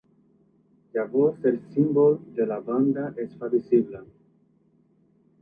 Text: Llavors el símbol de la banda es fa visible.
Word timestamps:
Llavors 0.95 1.45
el 1.49 1.59
símbol 1.75 2.17
de 2.39 2.49
la 2.53 2.59
banda 2.71 3.05
es 3.27 3.37
fa 3.43 3.51
visible. 3.57 4.03